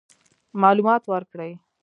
معلومات 0.61 1.03
ورکړي. 1.11 1.51